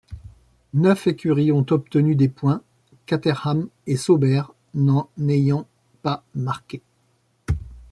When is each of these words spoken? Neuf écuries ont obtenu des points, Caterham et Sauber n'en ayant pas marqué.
Neuf 0.73 1.05
écuries 1.05 1.51
ont 1.51 1.67
obtenu 1.69 2.15
des 2.15 2.27
points, 2.27 2.63
Caterham 3.05 3.69
et 3.85 3.97
Sauber 3.97 4.41
n'en 4.73 5.07
ayant 5.19 5.67
pas 6.01 6.23
marqué. 6.33 6.81